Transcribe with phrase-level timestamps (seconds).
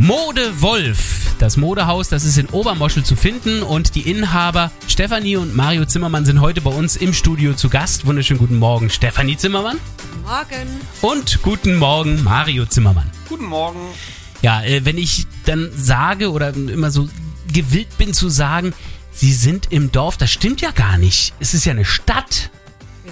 [0.00, 1.34] Mode Wolf.
[1.38, 6.24] Das Modehaus, das ist in Obermoschel zu finden und die Inhaber Stefanie und Mario Zimmermann
[6.24, 8.06] sind heute bei uns im Studio zu Gast.
[8.06, 9.76] Wunderschönen guten Morgen, Stefanie Zimmermann.
[10.22, 10.80] Morgen.
[11.02, 13.10] Und guten Morgen, Mario Zimmermann.
[13.28, 13.78] Guten Morgen.
[14.40, 17.06] Ja, äh, wenn ich dann sage oder immer so
[17.52, 18.72] gewillt bin zu sagen,
[19.12, 21.34] Sie sind im Dorf, das stimmt ja gar nicht.
[21.40, 22.50] Es ist ja eine Stadt.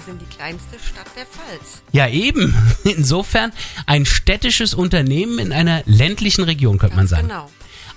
[0.09, 1.83] Sind die kleinste Stadt der Pfalz.
[1.91, 2.55] Ja, eben.
[2.83, 3.51] Insofern
[3.85, 7.27] ein städtisches Unternehmen in einer ländlichen Region, könnte man sagen.
[7.27, 7.47] Genau.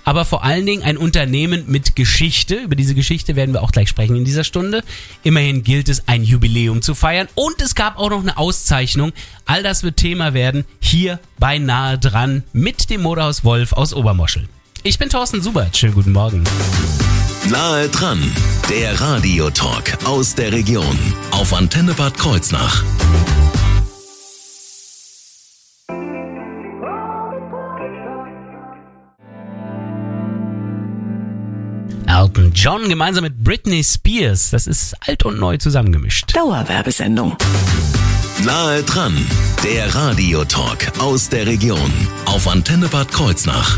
[0.03, 2.57] aber vor allen Dingen ein Unternehmen mit Geschichte.
[2.57, 4.83] Über diese Geschichte werden wir auch gleich sprechen in dieser Stunde.
[5.23, 7.27] Immerhin gilt es, ein Jubiläum zu feiern.
[7.33, 9.11] Und es gab auch noch eine Auszeichnung.
[9.45, 14.47] All das wird Thema werden hier bei Nahe dran mit dem Modehaus Wolf aus Obermoschel.
[14.83, 15.75] Ich bin Thorsten Subert.
[15.75, 16.43] Schönen guten Morgen.
[17.49, 18.19] Nahe dran,
[18.69, 20.97] der Radiotalk aus der Region
[21.31, 22.83] auf Antenne Bad Kreuznach.
[32.07, 34.51] Elton John gemeinsam mit Britney Spears.
[34.51, 36.33] Das ist alt und neu zusammengemischt.
[36.33, 37.35] Dauerwerbesendung.
[38.45, 39.17] Nahe dran,
[39.63, 41.91] der Radiotalk aus der Region
[42.25, 43.77] auf Antenne Bad Kreuznach.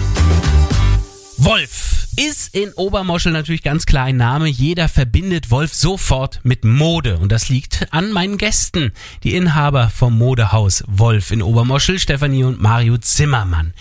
[1.38, 4.48] Wolf ist in Obermoschel natürlich ganz klar ein Name.
[4.48, 7.18] Jeder verbindet Wolf sofort mit Mode.
[7.18, 8.94] Und das liegt an meinen Gästen.
[9.24, 13.74] Die Inhaber vom Modehaus Wolf in Obermoschel, Stefanie und Mario Zimmermann.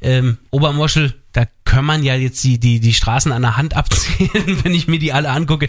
[0.00, 4.30] Ähm, Obermoschel, da kann man ja jetzt die, die, die Straßen an der Hand abzählen,
[4.64, 5.68] wenn ich mir die alle angucke.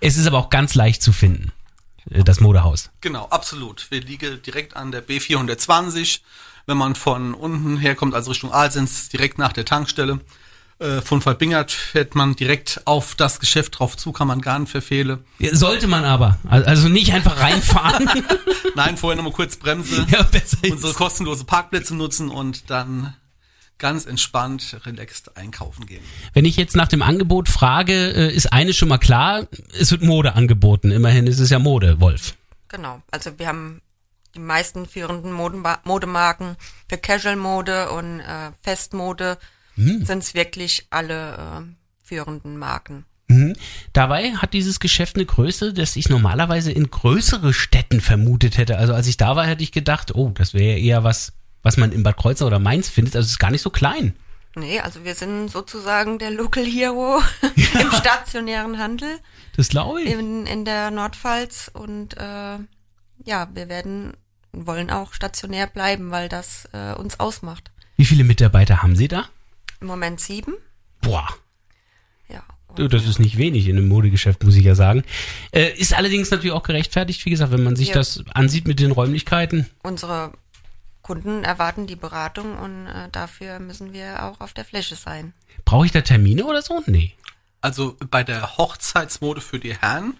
[0.00, 1.52] Es ist aber auch ganz leicht zu finden,
[2.10, 2.90] äh, das Modehaus.
[3.00, 3.90] Genau, absolut.
[3.90, 6.20] Wir liegen direkt an der B420.
[6.66, 10.20] Wenn man von unten herkommt, also Richtung Alsens, direkt nach der Tankstelle.
[10.82, 14.70] Äh, Von Falbingert fährt man direkt auf das Geschäft drauf zu, kann man gar nicht
[14.70, 15.24] verfehlen.
[15.52, 16.38] Sollte man aber.
[16.48, 18.10] Also nicht einfach reinfahren.
[18.74, 20.26] Nein, vorher nochmal kurz Bremse, ja,
[20.70, 23.14] unsere kostenlose Parkplätze nutzen und dann
[23.78, 26.02] ganz entspannt, relaxed einkaufen gehen.
[26.32, 29.46] Wenn ich jetzt nach dem Angebot frage, äh, ist eines schon mal klar,
[29.78, 30.90] es wird Mode angeboten.
[30.90, 32.34] Immerhin ist es ja Mode, Wolf.
[32.68, 33.02] Genau.
[33.10, 33.82] Also wir haben
[34.34, 36.56] die meisten führenden Modenba Modemarken
[36.88, 39.36] für Casual-Mode und äh, Festmode
[39.76, 40.04] Hm.
[40.04, 41.62] sind es wirklich alle äh,
[42.02, 43.04] führenden Marken.
[43.28, 43.54] Mhm.
[43.92, 48.76] Dabei hat dieses Geschäft eine Größe, dass ich normalerweise in größere Städten vermutet hätte.
[48.78, 51.92] Also als ich da war, hätte ich gedacht, oh, das wäre eher was, was man
[51.92, 53.16] in Bad Kreuznach oder Mainz findet.
[53.16, 54.14] Also es ist gar nicht so klein.
[54.54, 57.22] Nee, also wir sind sozusagen der Local Hero
[57.56, 59.18] im stationären Handel
[59.56, 60.10] Das glaube ich.
[60.10, 62.58] in, in der Nordpfalz und äh,
[63.24, 64.12] ja, wir werden
[64.52, 67.70] wollen auch stationär bleiben, weil das äh, uns ausmacht.
[67.96, 69.24] Wie viele Mitarbeiter haben Sie da?
[69.82, 70.54] Im Moment sieben.
[71.00, 71.28] Boah,
[72.28, 72.42] Ja.
[72.76, 75.02] das ist nicht wenig in einem Modegeschäft, muss ich ja sagen.
[75.50, 77.94] Äh, ist allerdings natürlich auch gerechtfertigt, wie gesagt, wenn man sich Ja.
[77.94, 79.68] das ansieht mit den Räumlichkeiten.
[79.82, 80.32] unsere
[81.02, 85.32] Kunden erwarten die Beratung und äh, dafür müssen wir auch auf der Fläche sein.
[85.64, 86.80] Brauche ich da Termine oder so?
[86.86, 87.12] Nee.
[87.60, 90.14] Also bei der Hochzeitsmode für die Herren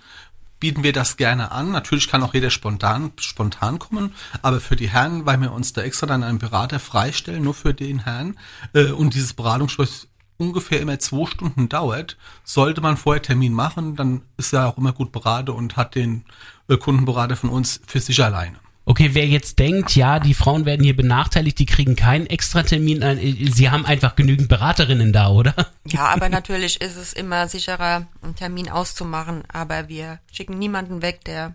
[0.62, 1.72] bieten wir das gerne an.
[1.72, 5.82] Natürlich kann auch jeder spontan, spontan kommen, aber für die Herren, weil wir uns da
[5.82, 8.38] extra dann einen Berater freistellen, nur für den Herrn,
[8.72, 10.08] äh, und dieses Beratungsgespräch
[10.38, 14.92] ungefähr immer zwei Stunden dauert, sollte man vorher Termin machen, dann ist er auch immer
[14.92, 16.24] gut beraten und hat den
[16.68, 18.58] äh, Kundenberater von uns für sich alleine.
[18.84, 23.50] Okay, wer jetzt denkt, ja, die Frauen werden hier benachteiligt, die kriegen keinen Extratermin, äh,
[23.50, 25.54] sie haben einfach genügend Beraterinnen da, oder?
[25.86, 31.24] Ja, aber natürlich ist es immer sicherer, einen Termin auszumachen, aber wir schicken niemanden weg,
[31.24, 31.54] der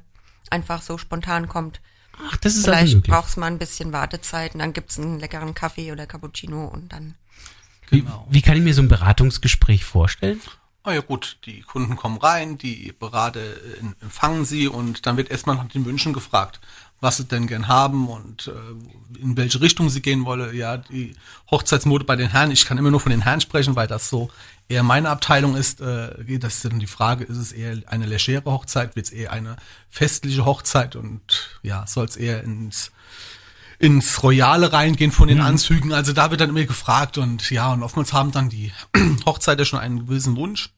[0.50, 1.82] einfach so spontan kommt.
[2.30, 3.14] Ach, das ist also Vielleicht möglich.
[3.14, 6.92] braucht es mal ein bisschen Wartezeit und dann gibt's einen leckeren Kaffee oder Cappuccino und
[6.94, 7.16] dann
[7.90, 10.42] Wie, wie kann ich mir so ein Beratungsgespräch vorstellen?
[10.88, 15.30] Ah ja gut, die Kunden kommen rein, die Berater äh, empfangen sie und dann wird
[15.30, 16.62] erstmal nach den Wünschen gefragt,
[17.02, 20.56] was sie denn gern haben und äh, in welche Richtung sie gehen wollen.
[20.56, 21.14] Ja, die
[21.52, 24.30] Hochzeitsmode bei den Herren, ich kann immer nur von den Herren sprechen, weil das so
[24.70, 25.82] eher meine Abteilung ist.
[25.82, 29.34] Äh, das ist dann die Frage, ist es eher eine legere Hochzeit, wird es eher
[29.34, 29.58] eine
[29.90, 32.94] festliche Hochzeit und ja, soll es eher ins
[33.78, 35.92] ins Royale reingehen von den Anzügen.
[35.92, 38.72] Also da wird dann immer gefragt und ja, und oftmals haben dann die
[39.26, 40.72] Hochzeiter schon einen gewissen Wunsch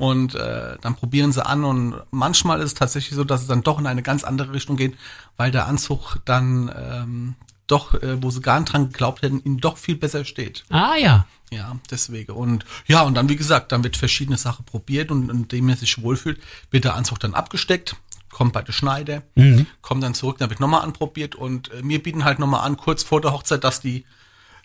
[0.00, 3.62] und äh, dann probieren sie an und manchmal ist es tatsächlich so, dass es dann
[3.62, 4.96] doch in eine ganz andere Richtung geht,
[5.36, 7.34] weil der Anzug dann ähm,
[7.66, 10.64] doch, äh, wo sie gar nicht dran geglaubt hätten, ihnen doch viel besser steht.
[10.70, 11.26] Ah ja.
[11.52, 12.32] Ja, deswegen.
[12.32, 16.00] Und ja, und dann, wie gesagt, dann wird verschiedene Sachen probiert und indem er sich
[16.02, 17.96] wohlfühlt, wird der Anzug dann abgesteckt
[18.32, 19.66] kommt bei der Schneider, Mhm.
[19.82, 23.02] kommt dann zurück, dann wird nochmal anprobiert und äh, wir bieten halt nochmal an, kurz
[23.02, 24.04] vor der Hochzeit, dass die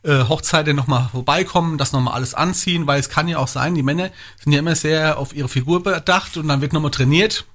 [0.06, 3.84] äh, Hochzeiten nochmal vorbeikommen, das nochmal alles anziehen, weil es kann ja auch sein, die
[3.84, 4.12] Männer
[4.42, 7.46] sind ja immer sehr auf ihre Figur bedacht und dann wird nochmal trainiert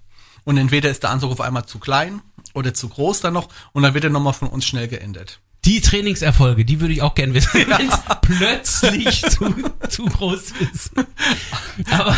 [0.45, 2.23] und entweder ist der Anzug auf einmal zu klein
[2.55, 5.41] oder zu groß dann noch und dann wird er nochmal von uns schnell geändert.
[5.65, 9.55] Die Trainingserfolge, die würde ich auch gerne wissen, wenn es plötzlich zu,
[9.89, 10.91] zu groß ist.
[11.91, 12.17] Aber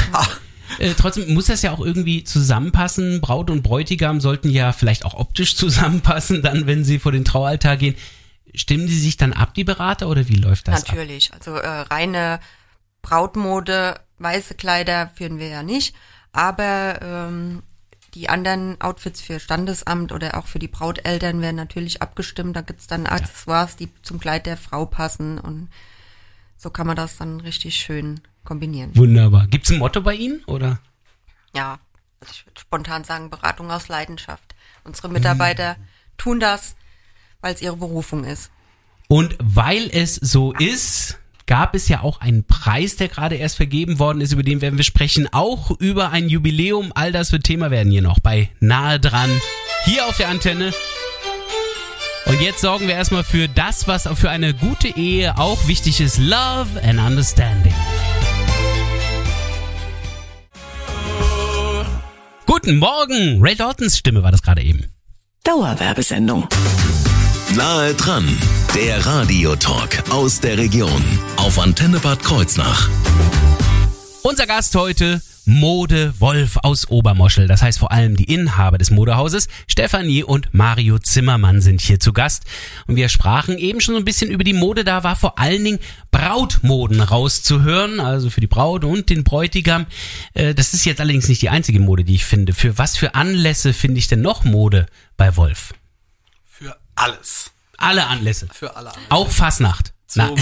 [0.78, 3.20] äh, trotzdem muss das ja auch irgendwie zusammenpassen.
[3.20, 7.76] Braut und Bräutigam sollten ja vielleicht auch optisch zusammenpassen, dann wenn sie vor den Traualtar
[7.76, 7.96] gehen.
[8.54, 10.88] Stimmen die sich dann ab, die Berater, oder wie läuft das ab?
[10.88, 11.32] Natürlich.
[11.32, 12.40] Also äh, reine
[13.00, 15.94] Brautmode, weiße Kleider führen wir ja nicht.
[16.32, 17.62] Aber ähm,
[18.14, 22.56] die anderen Outfits für Standesamt oder auch für die Brauteltern werden natürlich abgestimmt.
[22.56, 25.38] Da gibt's dann Accessoires, die zum Kleid der Frau passen.
[25.38, 25.68] Und
[26.56, 28.94] so kann man das dann richtig schön kombinieren.
[28.96, 29.46] Wunderbar.
[29.46, 30.78] Gibt's ein Motto bei Ihnen, oder?
[31.54, 31.78] Ja,
[32.20, 34.54] also ich würde spontan sagen, Beratung aus Leidenschaft.
[34.84, 35.76] Unsere Mitarbeiter
[36.16, 36.76] tun das,
[37.42, 38.50] weil es ihre Berufung ist.
[39.08, 43.98] Und weil es so ist, gab es ja auch einen Preis, der gerade erst vergeben
[43.98, 45.28] worden ist, über den werden wir sprechen.
[45.32, 46.92] Auch über ein Jubiläum.
[46.94, 49.30] All das wird Thema werden hier noch bei Nahe dran.
[49.84, 50.72] Hier auf der Antenne.
[52.24, 56.18] Und jetzt sorgen wir erstmal für das, was für eine gute Ehe auch wichtig ist.
[56.18, 57.74] Love and Understanding.
[62.46, 63.42] Guten Morgen.
[63.42, 64.86] Ray Daltons Stimme war das gerade eben.
[65.44, 66.48] Dauerwerbesendung.
[67.56, 68.26] Nahe dran,
[68.74, 71.02] der Radiotalk aus der Region
[71.36, 72.88] auf Antenne Bad Kreuznach.
[74.22, 77.48] Unser Gast heute, Mode Wolf aus Obermoschel.
[77.48, 82.14] Das heißt vor allem die Inhaber des Modehauses, Stefanie und Mario Zimmermann sind hier zu
[82.14, 82.44] Gast.
[82.86, 84.82] Und wir sprachen eben schon so ein bisschen über die Mode.
[84.82, 85.78] Da war vor allen Dingen
[86.10, 89.86] Brautmoden rauszuhören, also für die Braut und den Bräutigam.
[90.32, 92.54] Äh, Das ist jetzt allerdings nicht die einzige Mode, die ich finde.
[92.54, 94.86] Für was für Anlässe finde ich denn noch Mode
[95.18, 95.74] bei Wolf?
[96.94, 97.50] Alles.
[97.78, 98.48] Alle Anlässe.
[98.52, 99.10] Für alle anderen.
[99.10, 99.92] Auch Fasnacht.
[100.14, 100.38] Na, Zum,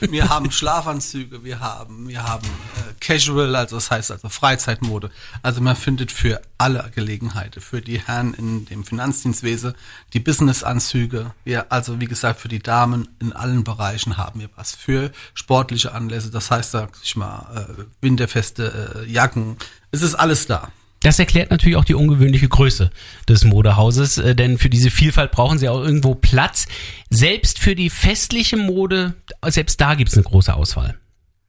[0.10, 5.10] wir haben Schlafanzüge, wir haben, wir haben äh, Casual, also das heißt also Freizeitmode.
[5.42, 9.74] Also man findet für alle Gelegenheiten, für die Herren in dem Finanzdienstwesen,
[10.12, 14.74] die Businessanzüge, wir, also wie gesagt, für die Damen in allen Bereichen haben wir was.
[14.74, 19.56] Für sportliche Anlässe, das heißt, sag ich mal, äh, winterfeste äh, Jacken,
[19.92, 20.70] es ist alles da.
[21.04, 22.90] Das erklärt natürlich auch die ungewöhnliche Größe
[23.28, 26.66] des Modehauses, äh, denn für diese Vielfalt brauchen sie auch irgendwo Platz.
[27.10, 29.14] Selbst für die festliche Mode,
[29.46, 30.98] selbst da gibt's eine große Auswahl.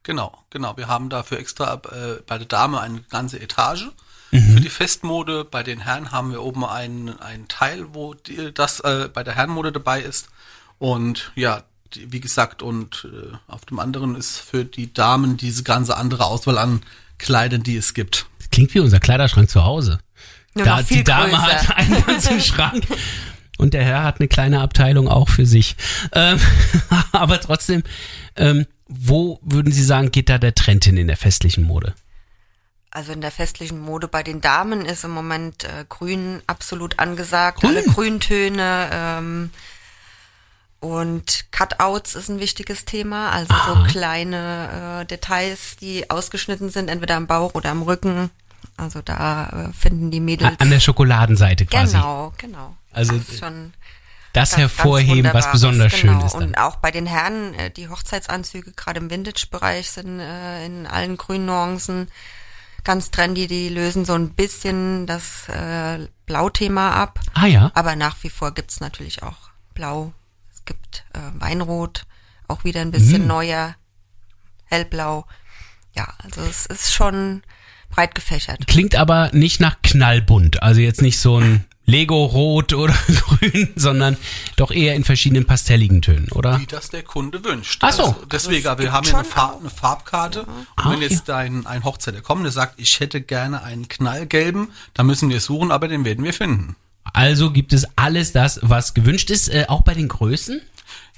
[0.02, 0.76] Genau, genau.
[0.76, 3.88] Wir haben dafür extra äh, bei der Dame eine ganze Etage.
[4.30, 8.80] Für die Festmode, bei den Herren haben wir oben einen, einen Teil, wo die, das
[8.80, 10.28] äh, bei der Herrenmode dabei ist.
[10.78, 11.62] Und ja,
[11.94, 16.26] die, wie gesagt, und äh, auf dem anderen ist für die Damen diese ganze andere
[16.26, 16.82] Auswahl an
[17.18, 18.26] Kleidern, die es gibt.
[18.56, 19.98] Klingt wie unser Kleiderschrank zu Hause.
[20.54, 21.42] Nur da, die Dame größer.
[21.42, 22.86] hat einen ganzen Schrank.
[23.58, 25.76] Und der Herr hat eine kleine Abteilung auch für sich.
[26.12, 26.40] Ähm,
[27.12, 27.82] aber trotzdem,
[28.34, 31.94] ähm, wo würden Sie sagen, geht da der Trend hin in der festlichen Mode?
[32.90, 37.60] Also in der festlichen Mode bei den Damen ist im Moment äh, Grün absolut angesagt.
[37.60, 37.76] Grün?
[37.76, 39.50] Alle Grüntöne ähm,
[40.80, 43.32] und Cutouts ist ein wichtiges Thema.
[43.32, 48.30] Also so kleine äh, Details, die ausgeschnitten sind, entweder am Bauch oder am Rücken.
[48.76, 50.58] Also da äh, finden die Mädels.
[50.58, 51.96] An der Schokoladenseite quasi.
[51.96, 52.76] Genau, genau.
[52.92, 53.72] Also, das schon
[54.32, 56.12] Das ganz, ganz hervorheben, was besonders genau.
[56.12, 56.42] schön ist dann.
[56.44, 61.16] Und auch bei den Herren, äh, die Hochzeitsanzüge, gerade im Vintage-Bereich, sind äh, in allen
[61.16, 62.08] grünen Nuancen
[62.84, 63.46] ganz trendy.
[63.46, 67.18] Die lösen so ein bisschen das äh, Blauthema ab.
[67.34, 67.70] Ah ja.
[67.74, 70.12] Aber nach wie vor gibt's natürlich auch Blau.
[70.54, 72.04] Es gibt äh, Weinrot,
[72.48, 73.28] auch wieder ein bisschen Mm.
[73.28, 73.74] neuer,
[74.66, 75.26] hellblau.
[75.94, 77.42] Ja, also es ist schon
[77.96, 78.66] breit gefächert.
[78.66, 80.62] Klingt aber nicht nach knallbunt.
[80.62, 84.16] Also jetzt nicht so ein Lego-Rot oder grün, sondern
[84.56, 86.60] doch eher in verschiedenen pastelligen Tönen, oder?
[86.60, 87.78] Wie das der Kunde wünscht.
[87.82, 88.02] Ach so.
[88.02, 90.42] Also deswegen, Also wir haben ja eine, Farb, eine Farbkarte.
[90.42, 94.68] Und Ah, wenn jetzt ein, ein Hochzeiter kommt, der sagt, ich hätte gerne einen knallgelben,
[94.94, 96.76] dann müssen wir suchen, aber den werden wir finden.
[97.12, 100.60] Also gibt es alles das, was gewünscht ist, äh, auch bei den Größen?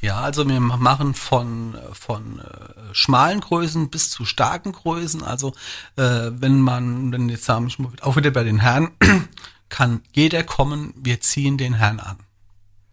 [0.00, 5.22] Ja, also wir machen von, von äh, schmalen Größen bis zu starken Größen.
[5.22, 5.52] Also
[5.96, 8.90] äh, wenn man, wenn jetzt sagen wir mal, auch wieder bei den Herren,
[9.68, 12.16] kann jeder kommen, wir ziehen den Herrn an.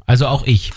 [0.07, 0.73] Also auch ich.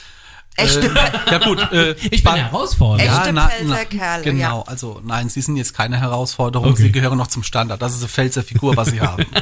[0.57, 0.93] Echte,
[1.31, 3.09] Ja gut, äh, Ich bin bei- herausfordernd.
[3.09, 4.65] Echte na, na, Kerle, Genau, ja.
[4.67, 6.83] also nein, sie sind jetzt keine Herausforderung, Okay.
[6.83, 7.81] sie gehören noch zum Standard.
[7.81, 9.25] Das ist eine Pfälzer Figur, was sie haben.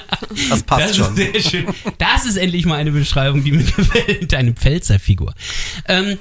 [0.50, 1.16] Das passt Das schon.
[1.16, 1.75] ist sehr schön.
[1.98, 4.34] Das ist endlich mal eine Beschreibung, die mir gefällt.
[4.34, 5.32] Eine Pfälzerfigur.
[5.88, 6.18] Ähm,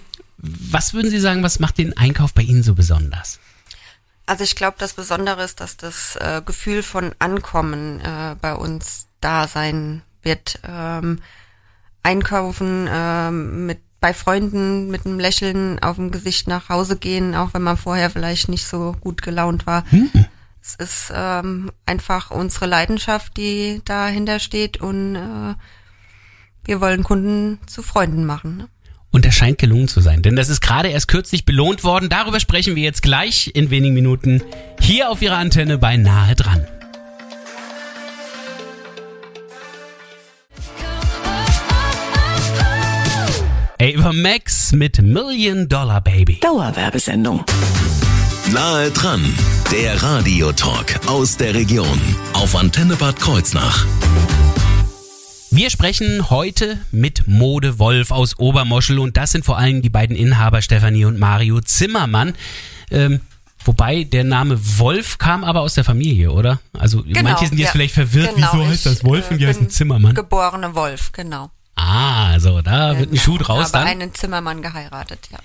[0.72, 3.40] was würden Sie sagen, was macht den Einkauf bei Ihnen so besonders?
[4.25, 9.08] Also ich glaube, das Besondere ist, dass das äh, Gefühl von Ankommen äh, bei uns
[9.22, 11.20] da sein wird ähm,
[12.04, 17.56] einkaufen, ähm, mit bei Freunden mit einem Lächeln auf dem Gesicht nach Hause gehen, auch
[17.56, 19.84] wenn man vorher vielleicht nicht so gut gelaunt war.
[20.62, 25.56] Es ist ähm, einfach unsere Leidenschaft, die dahinter steht und äh,
[26.66, 28.58] wir wollen Kunden zu Freunden machen.
[28.58, 28.68] Ne?
[29.15, 32.10] Und das scheint gelungen zu sein, denn das ist gerade erst kürzlich belohnt worden.
[32.10, 34.43] Darüber sprechen wir jetzt gleich in wenigen Minuten
[34.81, 36.67] hier auf Ihrer Antenne bei Nahe dran.
[43.79, 46.41] Ava Max mit Million Dollar Baby.
[46.41, 47.45] Dauerwerbesendung.
[48.51, 49.24] Nahe dran,
[49.72, 52.01] der Radiotalk aus der Region
[52.34, 53.86] auf Antenne Bad Kreuznach.
[55.56, 60.14] Wir sprechen heute mit Mode Wolf aus Obermoschel und das sind vor allem die beiden
[60.14, 62.34] Inhaber Stefanie und Mario Zimmermann.
[62.92, 63.22] Ähm,
[63.64, 66.60] wobei der Name Wolf kam aber aus der Familie, oder?
[66.78, 67.72] Also manche sind jetzt ja.
[67.72, 70.14] vielleicht verwirrt, Genau, wieso heißt ich, das Wolf und die äh, heißen Zimmermann?
[70.14, 71.50] Geborene Wolf, genau.
[71.78, 73.22] Ah, so, da wird ein Genau.
[73.22, 73.88] Schuh draus Habe dann.
[73.88, 75.40] einen Zimmermann geheiratet, ja.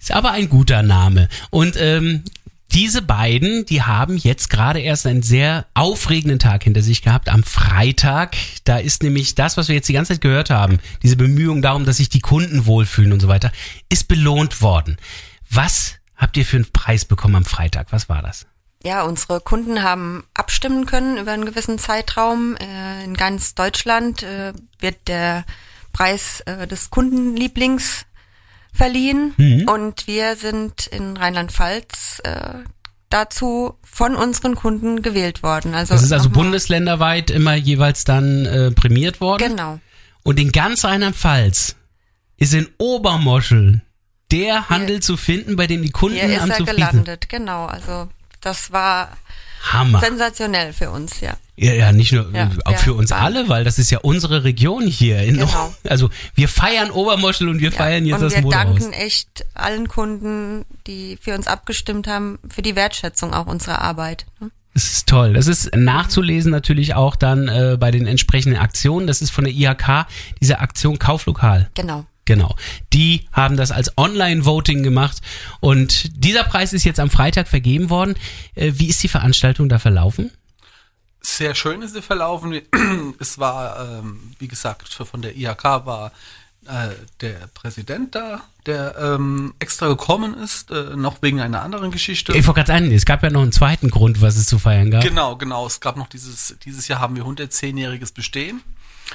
[0.00, 1.28] Ist aber ein guter Name.
[1.50, 2.24] Und ähm,
[2.72, 7.42] diese beiden, die haben jetzt gerade erst einen sehr aufregenden Tag hinter sich gehabt am
[7.42, 8.36] Freitag.
[8.64, 11.84] Da ist nämlich das, was wir jetzt die ganze Zeit gehört haben, diese Bemühungen darum,
[11.84, 13.52] dass sich die Kunden wohlfühlen und so weiter,
[13.88, 14.96] ist belohnt worden.
[15.50, 17.88] Was habt ihr für einen Preis bekommen am Freitag?
[17.90, 18.46] Was war das?
[18.84, 22.56] Ja, unsere Kunden haben abstimmen können über einen gewissen Zeitraum.
[22.56, 25.44] Äh, in ganz Deutschland äh, wird der
[25.92, 28.06] Preis äh, des Kundenlieblings
[28.72, 29.68] verliehen Mhm.
[29.68, 32.54] und wir sind in Rheinland-Pfalz äh,
[33.10, 35.74] dazu von unseren Kunden gewählt worden.
[35.74, 39.48] Also Das ist also bundesländerweit immer jeweils dann äh, prämiert worden.
[39.50, 39.78] Genau.
[40.22, 41.76] Und in ganz Rheinland-Pfalz
[42.38, 43.82] ist in Obermoschel
[44.30, 47.66] der Handel zu finden, bei dem die Kunden Hier ist am er gelandet, genau.
[47.66, 48.08] Also
[48.40, 49.10] das war
[49.70, 50.00] Hammer.
[50.00, 51.34] sensationell für uns, ja.
[51.62, 53.98] Ja, ja, nicht nur Ja, äh, auch ja, für uns alle, weil das ist ja
[53.98, 55.22] unsere Region hier.
[55.22, 55.74] In, Genau.
[55.88, 58.78] Also wir feiern Obermoschel und wir feiern jetzt und das wir Modehaus.
[58.78, 64.26] danken echt allen Kunden, die für uns abgestimmt haben, für die Wertschätzung auch unserer Arbeit.
[64.40, 64.50] ne?
[64.74, 65.34] Das ist toll.
[65.34, 69.06] Das ist nachzulesen natürlich auch dann äh, bei den entsprechenden Aktionen.
[69.06, 70.06] Das ist von der IHK,
[70.40, 71.70] diese Aktion Kauflokal.
[71.74, 72.06] Genau.
[72.24, 72.54] Genau.
[72.92, 75.18] Die haben das als Online-Voting gemacht
[75.60, 78.14] und dieser Preis ist jetzt am Freitag vergeben worden.
[78.54, 80.30] Äh, wie ist die Veranstaltung da verlaufen?
[81.24, 82.60] Sehr schön ist sie verlaufen.
[83.18, 86.12] Es war, ähm, wie gesagt, von der IHK war
[86.66, 92.32] äh, der Präsident da, der ähm, extra gekommen ist, äh, noch wegen einer anderen Geschichte.
[92.32, 94.90] Ich wollte gerade sagen, es gab ja noch einen zweiten Grund, was es zu feiern
[94.90, 95.02] gab.
[95.02, 95.66] Genau, genau.
[95.66, 98.60] Es gab noch dieses, dieses Jahr haben wir 110-jähriges Bestehen.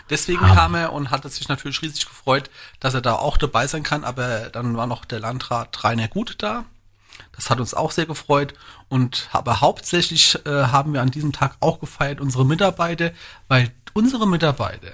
[0.09, 0.55] Deswegen Hammer.
[0.55, 2.49] kam er und hatte sich natürlich riesig gefreut,
[2.79, 4.03] dass er da auch dabei sein kann.
[4.03, 6.65] Aber dann war noch der Landrat Rainer Gut da.
[7.35, 8.53] Das hat uns auch sehr gefreut.
[8.89, 13.11] Und aber hauptsächlich äh, haben wir an diesem Tag auch gefeiert unsere Mitarbeiter,
[13.47, 14.91] weil unsere Mitarbeiter,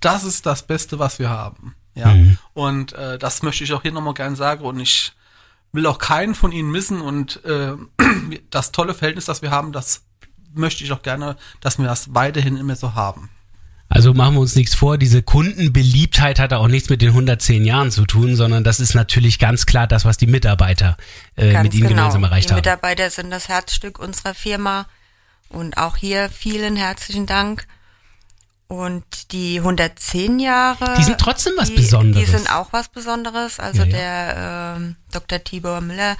[0.00, 1.74] das ist das Beste, was wir haben.
[1.94, 2.14] Ja.
[2.54, 4.64] Und äh, das möchte ich auch hier nochmal gern sagen.
[4.64, 5.12] Und ich
[5.72, 7.00] will auch keinen von ihnen missen.
[7.00, 7.74] Und äh,
[8.50, 10.04] das tolle Verhältnis, das wir haben, das
[10.54, 13.30] möchte ich auch gerne, dass wir das weiterhin immer so haben.
[13.90, 17.90] Also machen wir uns nichts vor, diese Kundenbeliebtheit hat auch nichts mit den 110 Jahren
[17.90, 20.96] zu tun, sondern das ist natürlich ganz klar das, was die Mitarbeiter
[21.36, 22.00] äh, Ganz mit ihnen genau.
[22.02, 22.58] gemeinsam erreicht die haben.
[22.58, 24.86] Mitarbeiter sind das Herzstück unserer Firma
[25.48, 27.66] und auch hier vielen herzlichen Dank.
[28.70, 30.94] Und die 110 Jahre.
[30.98, 32.26] Die sind trotzdem was die, Besonderes.
[32.26, 33.58] Die sind auch was Besonderes.
[33.58, 33.92] Also Ja, ja.
[33.92, 35.42] der ähm, Dr.
[35.42, 36.18] Tibor Müller,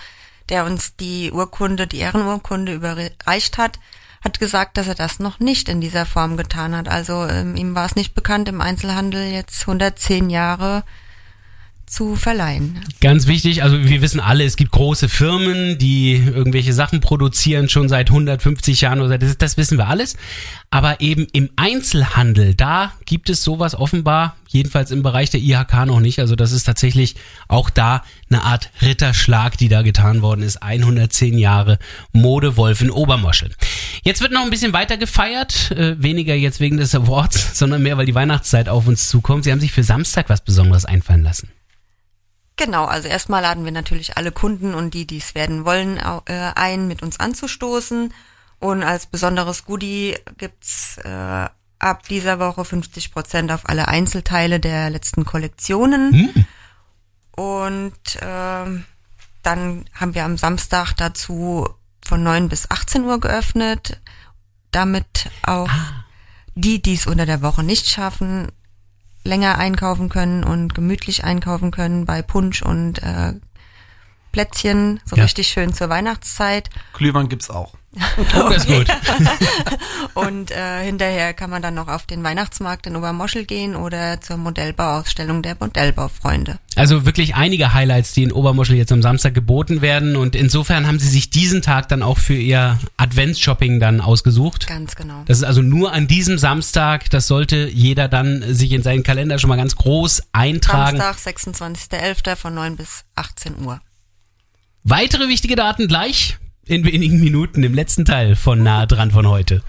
[0.48, 3.78] der uns die Urkunde, die Ehrenurkunde überreicht hat,
[4.22, 6.88] hat gesagt, dass er das noch nicht in dieser Form getan hat.
[6.88, 10.84] Also ähm, ihm war es nicht bekannt, im Einzelhandel jetzt 110 Jahre
[11.90, 12.80] zu verleihen.
[13.00, 17.88] Ganz wichtig, also wir wissen alle, es gibt große Firmen, die irgendwelche Sachen produzieren schon
[17.88, 20.16] seit 150 Jahren oder das, das wissen wir alles.
[20.71, 26.00] Aber eben im Einzelhandel, da gibt es sowas offenbar, jedenfalls im Bereich der IHK noch
[26.00, 26.18] nicht.
[26.18, 27.16] Also das ist tatsächlich
[27.49, 30.62] auch da eine Art Ritterschlag, die da getan worden ist.
[30.62, 31.78] 110 Jahre
[32.12, 33.50] Modewolf in Obermoschel.
[34.02, 37.97] Jetzt wird noch ein bisschen weiter gefeiert, äh, weniger jetzt wegen des Awards, sondern mehr,
[37.97, 39.45] weil die Weihnachtszeit auf uns zukommt.
[39.45, 41.49] Sie haben sich für Samstag was Besonderes einfallen lassen.
[42.59, 46.53] Genau, also erstmal laden wir natürlich alle Kunden und die, die es werden wollen, äh,
[46.57, 48.12] ein, mit uns anzustoßen.
[48.59, 51.49] Und als besonderes Goodie gibt's äh,
[51.79, 56.12] ab dieser Woche 50 Prozent auf alle Einzelteile der letzten Kollektionen.
[57.31, 58.85] Und ähm,
[59.45, 61.69] dann haben wir am Samstag dazu
[62.05, 64.00] von 9 bis 18 Uhr geöffnet,
[64.73, 65.71] damit auch
[66.57, 68.49] die, die es unter der Woche nicht schaffen,
[69.28, 73.35] länger einkaufen können und gemütlich einkaufen können bei Punsch und äh,
[74.32, 75.23] Plätzchen, so Ja.
[75.23, 76.70] richtig schön zur Weihnachtszeit.
[76.94, 77.75] Glühwein gibt's auch.
[77.97, 78.87] Oh, das ist gut.
[80.14, 84.37] Und äh, hinterher kann man dann noch auf den Weihnachtsmarkt in Obermoschel gehen oder zur
[84.37, 86.59] Modellbauausstellung der Modellbaufreunde.
[86.76, 90.16] Also wirklich einige Highlights, die in Obermoschel jetzt am Samstag geboten werden.
[90.16, 94.66] Und insofern haben Sie sich diesen Tag dann auch für Ihr Adventsshopping dann ausgesucht.
[94.66, 95.23] Ganz genau.
[95.26, 97.09] Das ist also nur an diesem Samstag.
[97.11, 100.99] Das sollte jeder dann sich in seinen Kalender schon mal ganz groß eintragen.
[100.99, 102.37] Samstag, 26.11.
[102.37, 103.80] von 9 bis 18 Uhr.
[104.85, 109.62] Weitere wichtige Daten gleich in wenigen Minuten im letzten Teil von Nahe dran von heute.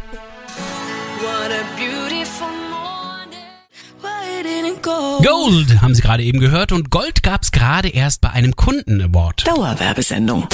[5.23, 9.47] Gold haben Sie gerade eben gehört und Gold gab es gerade erst bei einem Kunden-Award.
[9.47, 10.47] Dauerwerbesendung.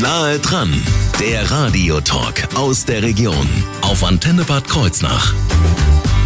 [0.00, 0.72] Nahe dran,
[1.20, 3.48] der Radiotalk aus der Region
[3.82, 5.34] auf Antenne Bad Kreuznach.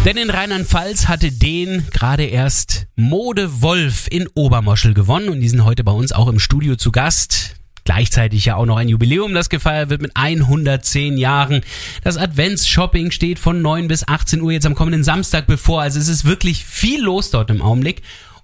[0.05, 5.65] Denn in Rheinland-Pfalz hatte den gerade erst Mode Wolf in Obermoschel gewonnen und die sind
[5.65, 7.58] heute bei uns auch im Studio zu Gast.
[7.83, 11.61] Gleichzeitig ja auch noch ein Jubiläum, das gefeiert wird mit 110 Jahren.
[12.03, 15.81] Das Advents-Shopping steht von 9 bis 18 Uhr jetzt am kommenden Samstag bevor.
[15.81, 18.01] Also es ist wirklich viel los dort im Augenblick.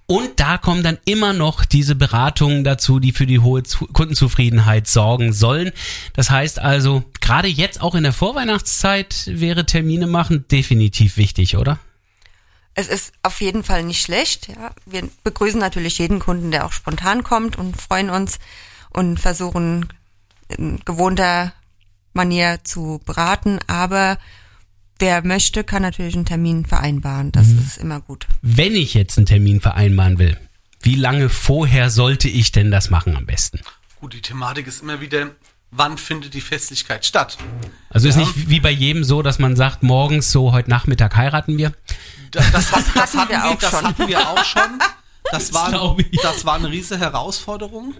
[0.08, 4.86] Und da kommen dann immer noch diese Beratungen dazu, die für die hohe Zu Kundenzufriedenheit
[4.86, 5.72] sorgen sollen.
[6.14, 11.80] Das heißt also, gerade jetzt auch in der Vorweihnachtszeit wäre Termine machen definitiv wichtig, oder?
[12.74, 14.48] Es ist auf jeden Fall nicht schlecht.
[14.48, 14.70] Ja.
[14.84, 18.38] Wir begrüßen natürlich jeden Kunden, der auch spontan kommt und freuen uns
[18.90, 19.88] und versuchen
[20.48, 21.52] in gewohnter
[22.12, 23.58] Manier zu beraten.
[23.66, 24.18] Aber
[24.98, 27.32] wer möchte, kann natürlich einen Termin vereinbaren.
[27.32, 27.58] Das Mhm.
[27.58, 28.26] ist immer gut.
[28.42, 30.38] Wenn ich jetzt einen Termin vereinbaren will,
[30.82, 33.60] wie lange vorher sollte ich denn das machen am besten?
[34.00, 35.30] Gut, die Thematik ist immer wieder,
[35.70, 37.36] wann findet die Festlichkeit statt?
[37.90, 41.58] Also ist nicht wie bei jedem so, dass man sagt, morgens so, heute Nachmittag heiraten
[41.58, 41.72] wir.
[42.30, 43.84] Da- Das, hat, das, hatten hatten, wir wir, auch das schon.
[43.84, 44.62] hatten wir auch schon.
[45.30, 47.94] Das war, das war eine riesige Herausforderung.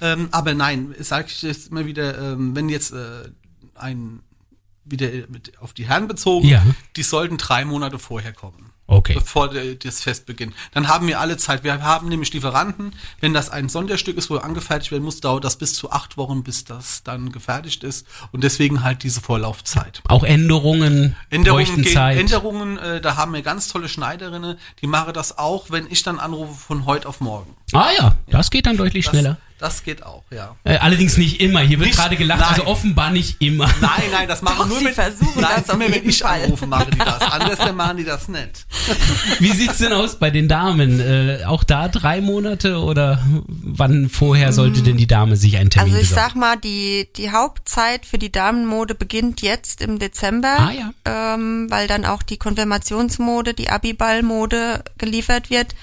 [0.00, 3.30] Ähm, aber nein, sage ich jetzt immer wieder, ähm, wenn jetzt äh,
[3.74, 4.20] ein
[4.86, 6.62] wieder mit auf die Herren bezogen, Ja.
[6.96, 8.70] die sollten drei Monate vorher kommen.
[8.88, 9.14] Okay.
[9.14, 10.54] Bevor das Fest beginnt.
[10.72, 11.64] Dann haben wir alle Zeit.
[11.64, 12.92] Wir haben nämlich Lieferanten.
[13.20, 16.44] Wenn das ein Sonderstück ist, wo angefertigt werden muss, dauert das bis zu acht Wochen,
[16.44, 18.06] bis das dann gefertigt ist.
[18.30, 20.02] Und deswegen halt diese Vorlaufzeit.
[20.06, 21.96] Auch Änderungen, Änderungen, gehen.
[21.96, 26.20] Änderungen äh, da haben wir ganz tolle Schneiderinnen, die machen das auch, wenn ich dann
[26.20, 27.56] anrufe von heute auf morgen.
[27.72, 29.36] ah ja, das geht dann deutlich Das, schneller.
[29.58, 30.56] Das geht auch, ja.
[30.64, 31.60] Äh, allerdings nicht immer.
[31.60, 32.48] Hier wird Nicht- gerade gelacht, nein.
[32.50, 33.66] also offenbar nicht immer.
[33.80, 36.42] Nein, nein, das machen Doch, nur sie wenn, versuchen nein, das immer wenn ich Fall.
[36.44, 37.20] anrufe, machen die das.
[37.22, 38.66] Anders dann machen die das nicht.
[39.38, 41.00] Wie sieht's denn aus bei den Damen?
[41.00, 45.92] Äh, auch da drei Monate oder wann vorher sollte denn die Dame sich einen Termin
[45.94, 46.28] Also ich besorgen?
[46.30, 51.34] sag mal, die, die Hauptzeit für die Damenmode beginnt jetzt im Dezember, Ah, ja.
[51.34, 55.74] ähm, weil dann auch die Konfirmationsmode, die Abiballmode geliefert wird.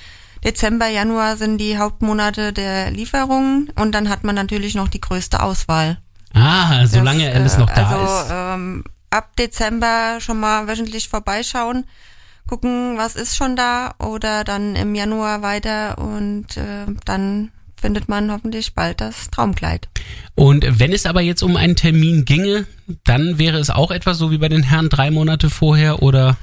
[0.43, 5.41] Dezember, Januar sind die Hauptmonate der Lieferungen und dann hat man natürlich noch die größte
[5.41, 5.99] Auswahl.
[6.34, 8.32] Ah, solange Das, alles äh, noch da also, ist.
[8.32, 11.86] Ähm, ab Dezember schon mal wöchentlich vorbeischauen,
[12.47, 18.32] gucken, was ist schon da oder dann im Januar weiter und äh, dann findet man
[18.32, 19.89] hoffentlich bald das Traumkleid.
[20.36, 22.65] Und wenn es aber jetzt um einen Termin ginge,
[23.03, 26.38] dann wäre es auch etwas so wie bei den Herren drei Monate vorher oder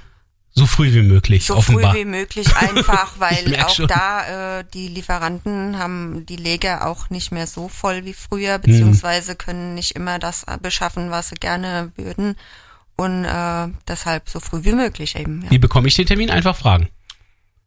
[0.52, 1.92] so früh wie möglich, So offenbar.
[1.92, 3.86] früh wie möglich einfach, weil auch schon.
[3.88, 9.36] da äh, die Lieferanten haben die Lager auch nicht mehr so voll wie früher, beziehungsweise
[9.36, 12.36] können nicht immer das beschaffen, was sie gerne würden.
[12.96, 15.42] Und äh, deshalb so früh wie möglich eben.
[15.44, 15.50] Ja.
[15.52, 16.30] Wie bekomme ich den Termin?
[16.30, 16.88] Einfach fragen.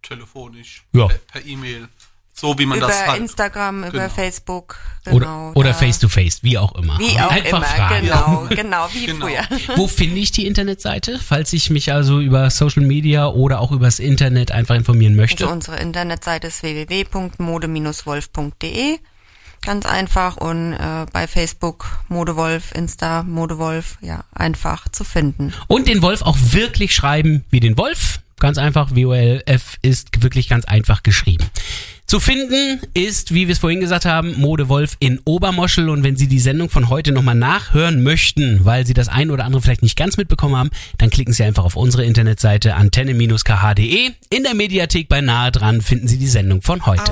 [0.01, 1.07] Telefonisch, Ja.
[1.07, 1.87] per, per E-Mail,
[2.35, 3.11] so wie man Über das halt.
[3.13, 4.09] Genau, Instagram, über Genau.
[4.09, 5.49] Facebook, genau.
[5.51, 6.97] Oder, oder face to face, wie auch immer.
[6.97, 8.01] Wie auch Einfach immer, fragen.
[8.05, 9.27] genau, genau, wie Genau.
[9.27, 9.43] früher.
[9.77, 13.99] Wo finde ich die Internetseite, falls ich mich also über Social Media oder auch übers
[13.99, 15.43] Internet einfach informieren möchte?
[15.43, 18.97] Also unsere Internetseite ist www.mode-wolf.de.
[19.61, 25.53] Ganz einfach und äh, bei Facebook Modewolf, Insta Modewolf, ja, einfach zu finden.
[25.67, 28.19] Und den Wolf auch wirklich schreiben wie den Wolf.
[28.39, 31.45] Ganz einfach, W-O-L-F ist wirklich ganz einfach geschrieben.
[32.05, 35.89] Zu finden ist, wie wir es vorhin gesagt haben, Mode Wolf in Obermoschel.
[35.89, 39.45] Und wenn Sie die Sendung von heute nochmal nachhören möchten, weil Sie das ein oder
[39.45, 44.11] andere vielleicht nicht ganz mitbekommen haben, dann klicken Sie einfach auf unsere Internetseite antenne-kh.de.
[44.29, 47.03] In der Mediathek bei Nahe dran finden Sie die Sendung von heute.